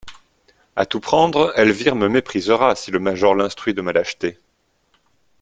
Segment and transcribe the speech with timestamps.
[0.75, 4.39] A tout prendre, Elvire me méprisera si le major l'instruit de ma lâcheté.